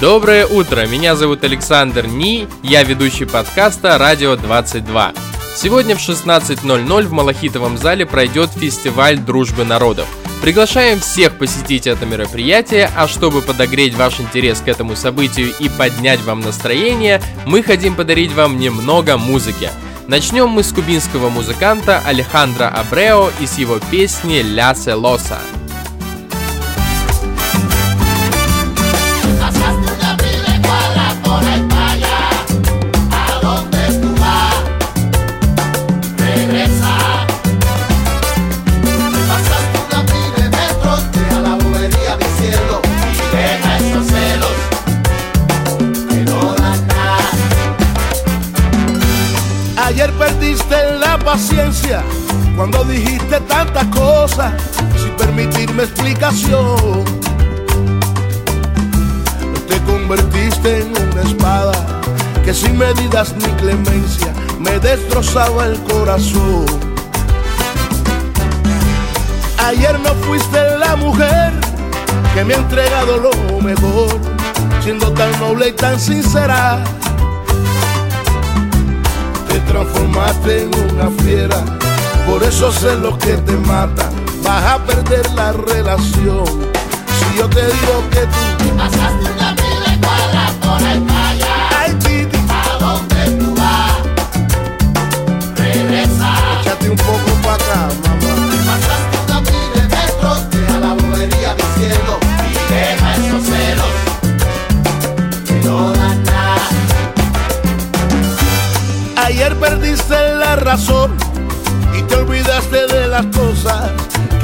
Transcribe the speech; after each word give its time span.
Доброе 0.00 0.46
утро, 0.46 0.86
меня 0.86 1.16
зовут 1.16 1.42
Александр 1.42 2.06
Ни, 2.06 2.46
я 2.62 2.84
ведущий 2.84 3.24
подкаста 3.24 3.98
«Радио 3.98 4.34
22». 4.34 5.18
Сегодня 5.56 5.96
в 5.96 5.98
16.00 5.98 7.02
в 7.02 7.12
Малахитовом 7.12 7.76
зале 7.76 8.06
пройдет 8.06 8.50
фестиваль 8.50 9.18
дружбы 9.18 9.64
народов. 9.64 10.06
Приглашаем 10.40 11.00
всех 11.00 11.36
посетить 11.36 11.88
это 11.88 12.06
мероприятие, 12.06 12.88
а 12.96 13.08
чтобы 13.08 13.42
подогреть 13.42 13.96
ваш 13.96 14.20
интерес 14.20 14.60
к 14.60 14.68
этому 14.68 14.94
событию 14.94 15.52
и 15.58 15.68
поднять 15.68 16.20
вам 16.22 16.42
настроение, 16.42 17.20
мы 17.44 17.64
хотим 17.64 17.96
подарить 17.96 18.32
вам 18.32 18.56
немного 18.56 19.16
музыки. 19.16 19.68
Начнем 20.06 20.48
мы 20.48 20.62
с 20.62 20.72
кубинского 20.72 21.28
музыканта 21.28 22.00
Алехандро 22.06 22.68
Абрео 22.68 23.32
и 23.40 23.46
с 23.46 23.58
его 23.58 23.80
песни 23.90 24.42
«Ля 24.42 24.76
Селоса». 24.76 25.40
Cuando 52.56 52.84
dijiste 52.84 53.40
tantas 53.40 53.86
cosas 53.86 54.52
sin 55.00 55.10
permitirme 55.16 55.84
explicación. 55.84 57.04
Te 59.66 59.80
convertiste 59.84 60.82
en 60.82 60.88
una 60.90 61.22
espada 61.22 61.72
que 62.44 62.52
sin 62.52 62.76
medidas 62.76 63.34
ni 63.36 63.48
clemencia 63.56 64.34
me 64.60 64.78
destrozaba 64.80 65.66
el 65.66 65.78
corazón. 65.84 66.66
Ayer 69.64 69.98
no 70.00 70.10
fuiste 70.26 70.58
la 70.78 70.96
mujer 70.96 71.52
que 72.34 72.44
me 72.44 72.54
ha 72.54 72.58
entregado 72.58 73.16
lo 73.18 73.60
mejor, 73.60 74.18
siendo 74.82 75.12
tan 75.12 75.30
noble 75.40 75.68
y 75.68 75.72
tan 75.72 75.98
sincera 75.98 76.84
transformaste 80.38 80.62
en 80.62 80.94
una 80.94 81.10
fiera. 81.22 81.64
Por 82.26 82.42
eso 82.42 82.72
sé 82.72 82.94
lo 82.96 83.16
que 83.18 83.36
te 83.36 83.52
mata. 83.52 84.10
Vas 84.42 84.64
a 84.64 84.84
perder 84.84 85.28
la 85.34 85.52
relación. 85.52 86.44
Si 86.46 87.38
yo 87.38 87.48
te 87.48 87.60
digo 87.60 88.04
que 88.10 88.20
tú 88.20 88.76
pasaste 88.76 89.30
una 89.36 89.54
de 89.54 90.00
cuadra 90.00 90.92
el 90.92 91.17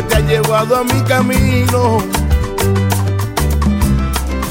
que 0.00 0.06
te 0.06 0.16
han 0.16 0.28
llevado 0.28 0.76
a 0.76 0.84
mi 0.84 1.00
camino. 1.02 1.98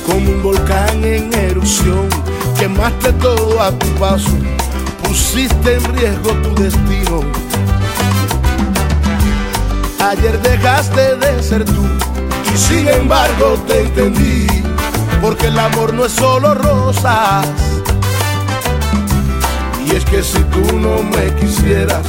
Como 0.05 0.31
un 0.31 0.44
volcán 0.44 1.03
en 1.03 1.33
erupción, 1.33 2.08
quemaste 2.59 3.14
todo 3.14 3.59
a 3.61 3.72
tu 3.72 3.88
paso, 4.00 4.30
pusiste 5.03 5.75
en 5.75 5.83
riesgo 5.95 6.31
tu 6.44 6.53
destino. 6.61 7.22
Ayer 9.99 10.39
dejaste 10.42 11.15
de 11.15 11.42
ser 11.42 11.66
tú 11.66 11.86
y 12.54 12.58
sin 12.58 12.87
embargo 12.87 13.58
te 13.67 13.81
entendí, 13.81 14.48
porque 15.21 15.48
el 15.48 15.58
amor 15.58 15.93
no 15.93 16.05
es 16.05 16.11
solo 16.11 16.54
rosas. 16.54 17.48
Y 19.86 19.95
es 19.95 20.05
que 20.05 20.21
si 20.21 20.39
tú 20.43 20.77
no 20.77 21.02
me 21.02 21.33
quisieras, 21.36 22.04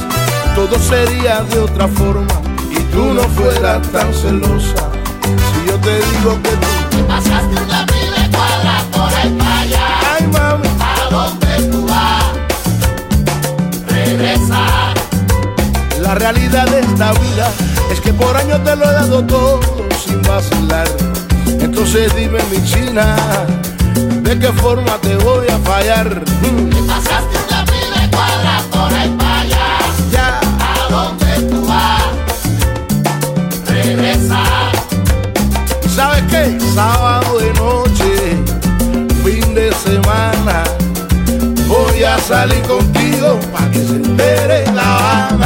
todo 0.53 0.77
sería 0.77 1.41
de 1.41 1.59
otra 1.59 1.87
forma 1.87 2.50
tú 2.91 3.13
no 3.13 3.21
fueras 3.35 3.81
tan 3.91 4.13
celosa. 4.13 4.75
Si 5.23 5.67
yo 5.67 5.75
te 5.79 5.95
digo 5.95 6.39
que 6.43 6.49
tú 6.49 6.67
Pasaste 7.07 7.55
una 7.67 7.85
vida 7.85 8.21
de 8.23 8.29
cuadra 8.29 8.83
por 8.91 9.11
el 9.23 9.33
playa. 9.33 9.85
ay 10.15 10.27
mami, 10.27 10.67
¿A 10.79 11.09
dónde 11.09 11.69
tú 11.71 11.87
vas? 11.87 12.23
Regresa. 13.87 14.93
la 16.01 16.15
realidad 16.15 16.65
de 16.67 16.79
esta 16.81 17.11
vida 17.13 17.51
es 17.91 17.99
que 18.01 18.13
por 18.13 18.35
años 18.37 18.63
te 18.63 18.75
lo 18.75 18.83
he 18.89 18.93
dado 18.93 19.23
todo 19.25 19.59
sin 20.05 20.21
vacilar. 20.23 20.87
Entonces 21.59 22.13
dime 22.15 22.39
mi 22.51 22.63
china, 22.63 23.15
¿de 24.23 24.39
qué 24.39 24.47
forma 24.53 24.97
te 25.01 25.15
voy 25.17 25.47
a 25.47 25.57
fallar? 25.59 26.23
Mm, 26.41 26.87
Pasaste 26.87 27.37
una 27.49 27.63
vida 27.65 28.01
de 28.01 28.09
cuadra 28.09 28.61
por 28.71 28.91
el 28.93 29.09
playa. 29.11 29.65
Ya, 30.11 30.39
¿A 30.39 30.89
dónde? 30.89 31.20
¿Sabes 35.95 36.23
qué? 36.29 36.57
Sábado 36.73 37.39
de 37.39 37.53
noche, 37.53 38.37
fin 39.23 39.53
de 39.53 39.71
semana, 39.73 40.63
voy 41.67 42.03
a 42.03 42.17
salir 42.19 42.61
contigo 42.63 43.39
para 43.51 43.69
que 43.71 43.79
se 43.79 43.95
entere 43.95 44.65
la. 44.73 45.40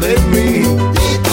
En 0.00 0.30
mí. 0.30 0.38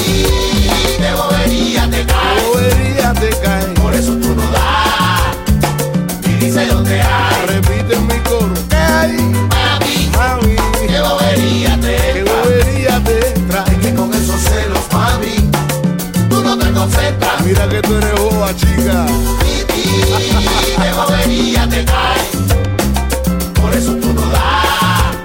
Y, 0.05 0.11
y 0.11 0.69
qué 0.97 1.13
bobería 1.15 1.89
te 1.89 2.05
cae. 2.05 2.45
Bobería 2.45 3.13
te 3.13 3.29
cae. 3.41 3.63
Por 3.75 3.93
eso 3.95 4.11
tú 4.17 4.35
no 4.35 4.51
das. 4.51 6.27
Y 6.27 6.33
dice 6.45 6.65
dónde 6.65 7.01
hay. 7.01 7.45
Repite 7.47 7.95
en 7.95 8.07
mi 8.07 8.19
coro. 8.29 8.53
¿Qué 8.69 8.75
hay? 8.75 9.13
Mami, 9.13 10.09
Mami, 10.17 10.55
qué 10.87 10.99
bobería 10.99 11.79
te 11.79 12.19
entra. 12.19 12.33
bobería 12.33 13.03
te 13.03 13.19
trae. 13.49 13.77
Que 13.79 13.93
con 13.93 14.13
esos 14.13 14.41
celos, 14.41 14.81
mami, 14.91 15.49
tú 16.29 16.43
no 16.43 16.57
te 16.57 16.69
concentras. 16.71 17.41
Mira 17.45 17.67
que 17.69 17.81
tú 17.81 17.95
eres 17.95 18.19
boba, 18.19 18.53
chica. 18.57 19.05
Y, 19.45 19.79
y 19.79 20.01
qué 20.81 20.91
bobería 20.93 21.69
te 21.69 21.85
cae. 21.85 22.19
Por 23.61 23.73
eso 23.73 23.95
tú 23.95 24.13
no 24.13 24.25
das. 24.31 25.15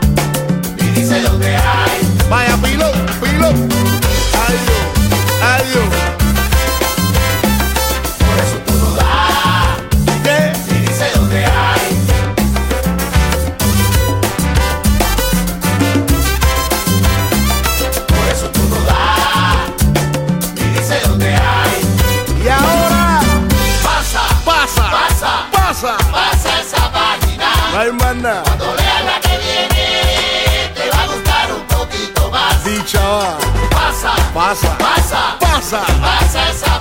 Va. 32.83 33.39
Pasa, 33.71 34.15
Pasa, 34.35 34.77
pasa, 34.79 35.37
pasa. 35.41 35.81
pasa 36.01 36.51
esa 36.51 36.81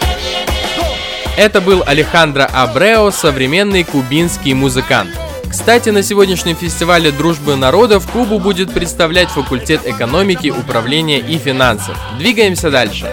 que 0.00 0.14
viene. 0.16 1.36
Это 1.36 1.60
был 1.60 1.82
Алехандро 1.86 2.44
Абрео, 2.44 3.10
современный 3.10 3.84
кубинский 3.84 4.52
музыкант. 4.54 5.10
Кстати, 5.48 5.90
на 5.90 6.02
сегодняшнем 6.02 6.56
фестивале 6.56 7.10
дружбы 7.10 7.56
народов 7.56 8.10
Кубу 8.10 8.38
будет 8.38 8.72
представлять 8.72 9.28
факультет 9.28 9.82
экономики, 9.84 10.48
управления 10.48 11.18
и 11.18 11.38
финансов. 11.38 11.96
Двигаемся 12.18 12.70
дальше. 12.70 13.06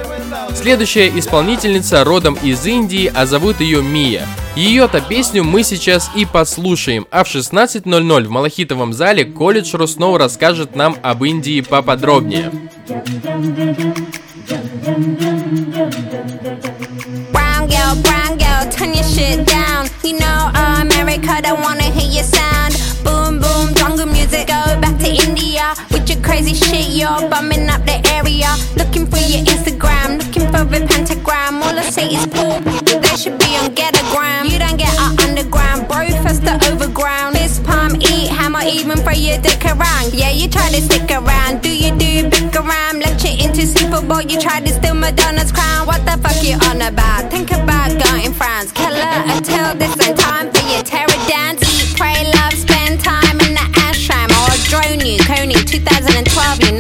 Следующая 0.56 1.10
исполнительница 1.20 2.04
родом 2.04 2.38
из 2.42 2.66
Индии, 2.66 3.12
а 3.14 3.26
зовут 3.26 3.60
ее 3.60 3.82
Мия. 3.82 4.26
Ее-то 4.60 5.00
песню 5.00 5.46
мы 5.46 5.64
сейчас 5.64 6.12
и 6.18 6.26
послушаем, 6.26 7.08
а 7.12 7.24
в 7.24 7.34
16.00 7.34 8.24
в 8.26 8.30
Малахитовом 8.30 8.92
зале 8.92 9.24
колледж 9.24 9.74
Русноу 9.74 10.18
расскажет 10.18 10.76
нам 10.76 10.98
об 11.02 11.24
Индии 11.24 11.62
поподробнее. 11.62 12.52
Brown 17.32 17.70
girl, 17.70 17.96
brown 18.04 18.38
girl, 18.38 18.70
turn 18.70 18.94
your 18.94 19.06
shit 19.06 19.46
down. 19.46 19.59
Throw 39.10 39.18
your 39.18 39.42
dick 39.42 39.66
around. 39.66 40.14
Yeah, 40.14 40.32
you 40.32 40.48
try 40.48 40.70
to 40.70 40.82
stick 40.82 41.10
around. 41.12 41.62
Do 41.62 41.70
you 41.70 41.92
do 41.98 42.06
you 42.06 42.30
pick 42.30 42.56
around? 42.56 43.00
Lecture 43.00 43.34
into 43.44 43.66
Super 43.66 44.02
Bowl, 44.06 44.22
you 44.22 44.40
try 44.40 44.60
to 44.62 44.72
steal 44.72 44.94
Madonna's 44.94 45.52
crown. 45.52 45.88
What 45.88 46.06
the 46.06 46.18
fuck 46.22 46.38
you 46.44 46.56
on 46.70 46.82
about? 46.82 47.32
Think 47.32 47.52
about 47.52 47.90
going 48.06 48.34
France. 48.34 48.72
Killer 48.72 49.16
until 49.34 49.76
this 49.76 49.94
ain't 50.06 50.20
time 50.20 50.52
for 50.52 50.66
your 50.72 50.84
terror 50.84 51.20
dance. 51.28 51.62
Eat, 51.64 51.98
pray, 51.98 52.32
love, 52.38 52.54
spend 52.54 53.00
time 53.00 53.38
in 53.46 53.54
the 53.58 53.66
ashram. 53.88 54.30
Or 54.42 54.54
drone 54.70 55.02
you, 55.06 55.18
Coney 55.26 55.54
2012, 55.54 56.64
you 56.64 56.79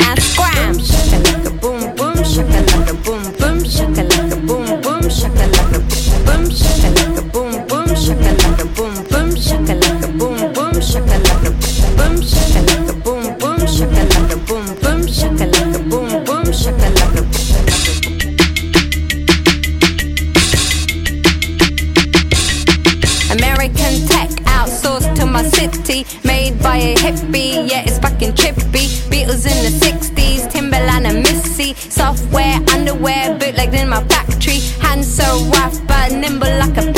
city, 25.49 26.05
made 26.23 26.61
by 26.61 26.77
a 26.77 26.95
hippie, 26.95 27.69
yeah, 27.69 27.83
it's 27.85 27.99
fucking 27.99 28.33
trippy. 28.33 28.85
Beatles 29.09 29.45
in 29.45 29.57
the 29.65 29.73
60s, 29.85 30.51
Timberland 30.51 31.07
and 31.07 31.23
Missy. 31.23 31.73
Software, 31.73 32.59
underwear, 32.73 33.37
bootlegged 33.37 33.73
in 33.73 33.89
my 33.89 34.03
factory. 34.05 34.59
Hands 34.81 35.05
so 35.05 35.45
rough, 35.55 35.79
but 35.87 36.11
nimble 36.11 36.49
like 36.59 36.77
a. 36.77 36.88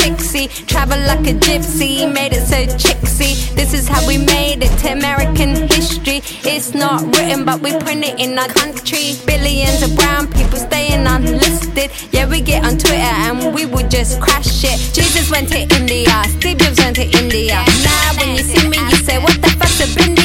Travel 0.66 0.98
like 1.06 1.26
a 1.26 1.34
gypsy, 1.34 2.10
made 2.12 2.32
it 2.32 2.46
so 2.46 2.66
chicksy. 2.76 3.54
This 3.54 3.74
is 3.74 3.88
how 3.88 4.06
we 4.06 4.18
made 4.18 4.62
it 4.62 4.72
to 4.80 4.92
American 4.92 5.68
history. 5.68 6.20
It's 6.44 6.74
not 6.74 7.02
written, 7.16 7.44
but 7.44 7.60
we 7.60 7.70
print 7.78 8.04
it 8.04 8.18
in 8.20 8.38
our 8.38 8.48
country. 8.48 9.16
Billions 9.26 9.82
of 9.82 9.94
brown 9.96 10.26
people 10.32 10.58
staying 10.58 11.06
unlisted. 11.06 11.90
Yeah, 12.12 12.28
we 12.28 12.40
get 12.40 12.64
on 12.64 12.78
Twitter 12.78 13.14
and 13.26 13.54
we 13.54 13.66
will 13.66 13.88
just 13.88 14.20
crash 14.20 14.64
it. 14.64 14.78
Jesus 14.94 15.30
went 15.30 15.48
to 15.50 15.60
India, 15.60 16.10
Steve 16.38 16.58
Jobs 16.58 16.78
went 16.78 16.96
to 16.96 17.06
India. 17.18 17.64
Now 17.84 18.10
when 18.18 18.36
you 18.36 18.42
see 18.42 18.68
me, 18.68 18.78
you 18.90 18.96
say, 18.96 19.18
What 19.18 19.40
the 19.40 19.48
fuck's 19.58 19.80
a 19.80 20.04
India? 20.04 20.21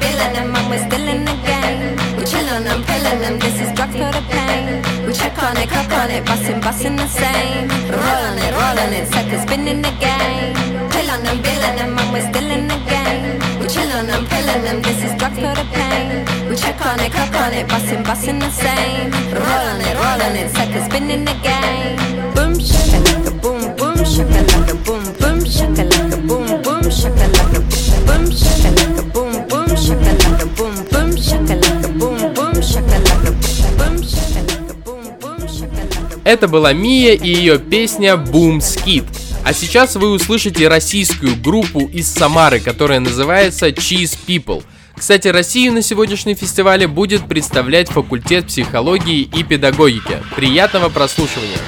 Pill 0.00 0.20
on 0.20 0.32
them, 0.32 0.54
and 0.56 0.70
we're 0.70 0.84
still 0.86 1.06
in 1.08 1.24
the 1.24 1.36
game. 1.48 1.96
We 2.16 2.24
chill 2.24 2.48
on 2.48 2.64
them, 2.64 3.38
this 3.38 3.60
is 3.60 3.72
drugs 3.74 3.96
for 3.96 4.10
the 4.16 4.22
pain. 4.28 4.82
We 5.06 5.12
check 5.12 5.36
on 5.42 5.56
it, 5.56 5.68
cup 5.68 5.90
on 5.92 6.10
it, 6.10 6.24
bustin', 6.24 6.60
bustin' 6.60 6.96
the 6.96 7.06
same. 7.06 7.68
Roll 7.88 8.24
on 8.28 8.38
it, 8.38 8.52
roll 8.52 8.78
on 8.84 8.92
it, 8.92 9.06
suckers 9.12 9.42
spinning 9.42 9.82
the 9.82 9.92
game. 10.00 10.54
Pill 10.90 11.10
on 11.10 11.22
them, 11.22 11.38
bill 11.42 11.62
them, 11.78 11.98
and 11.98 12.12
we're 12.12 12.26
still 12.30 12.50
in 12.56 12.68
the 12.68 12.78
game. 12.92 13.38
We 13.60 13.66
chill 13.68 13.90
on 13.98 14.06
them, 14.06 14.26
pill 14.26 14.50
on 14.50 14.60
them, 14.62 14.82
this 14.82 15.00
is 15.04 15.12
drugs 15.18 15.38
for 15.38 15.54
the 15.60 15.66
pain. 15.72 16.24
We 16.48 16.56
check 16.56 16.78
on 16.84 17.00
it, 17.00 17.12
cup 17.12 17.34
on 17.34 17.52
it, 17.52 17.68
bustin', 17.68 18.02
bustin' 18.02 18.38
the 18.38 18.50
same. 18.50 19.10
Roll 19.32 19.73
Это 36.34 36.48
была 36.48 36.72
Мия 36.72 37.14
и 37.14 37.28
ее 37.28 37.60
песня 37.60 38.14
Boom 38.14 38.58
Skid. 38.58 39.04
А 39.44 39.52
сейчас 39.52 39.94
вы 39.94 40.10
услышите 40.10 40.66
российскую 40.66 41.36
группу 41.36 41.86
из 41.86 42.12
Самары, 42.12 42.58
которая 42.58 42.98
называется 42.98 43.68
Cheese 43.68 44.18
People. 44.26 44.64
Кстати, 44.96 45.28
Россию 45.28 45.74
на 45.74 45.80
сегодняшнем 45.80 46.34
фестивале 46.34 46.88
будет 46.88 47.28
представлять 47.28 47.88
факультет 47.88 48.48
психологии 48.48 49.20
и 49.20 49.44
педагогики. 49.44 50.24
Приятного 50.34 50.88
прослушивания! 50.88 51.60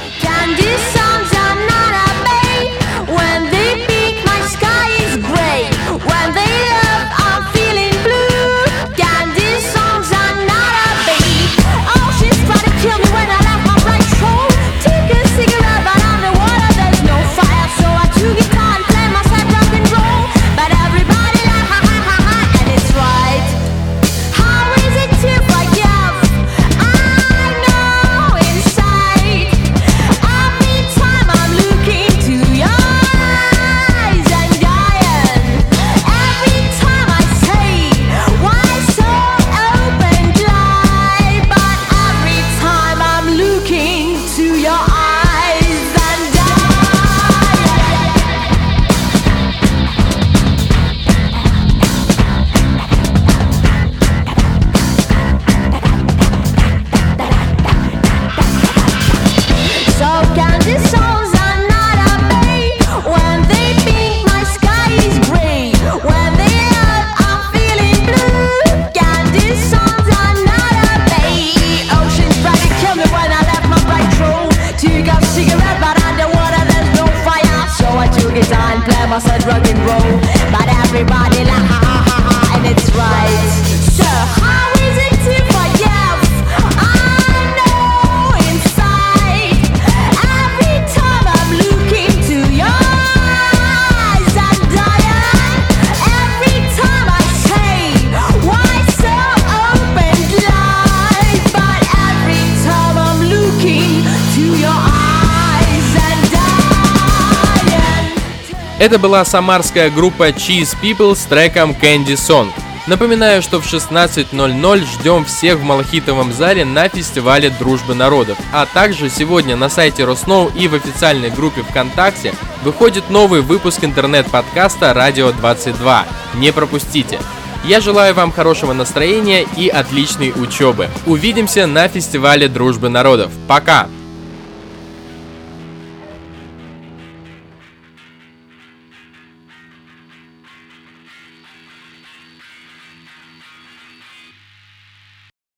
Это 108.79 108.99
была 108.99 109.25
самарская 109.25 109.91
группа 109.91 110.29
Cheese 110.29 110.77
People 110.83 111.17
с 111.17 111.25
треком 111.25 111.71
Candy 111.71 112.15
Song. 112.15 112.51
Напоминаю, 112.87 113.41
что 113.41 113.59
в 113.59 113.65
16.00 113.65 114.85
ждем 114.85 115.25
всех 115.25 115.57
в 115.57 115.63
Малахитовом 115.63 116.31
зале 116.31 116.67
на 116.67 116.89
фестивале 116.91 117.49
Дружбы 117.49 117.95
народов. 117.95 118.37
А 118.53 118.67
также 118.67 119.09
сегодня 119.09 119.57
на 119.57 119.71
сайте 119.71 120.05
Росноу 120.05 120.53
и 120.55 120.69
в 120.69 120.75
официальной 120.75 121.31
группе 121.31 121.63
ВКонтакте 121.63 122.35
выходит 122.63 123.09
новый 123.09 123.41
выпуск 123.41 123.83
интернет-подкаста 123.83 124.93
«Радио 124.93 125.31
22». 125.31 126.05
Не 126.35 126.53
пропустите! 126.53 127.19
Я 127.65 127.81
желаю 127.81 128.15
вам 128.15 128.31
хорошего 128.31 128.75
настроения 128.75 129.47
и 129.57 129.69
отличной 129.69 130.33
учебы. 130.37 130.89
Увидимся 131.07 131.67
на 131.67 131.89
фестивале 131.89 132.47
Дружбы 132.47 132.91
народов. 132.91 133.33
Пока! 133.49 133.89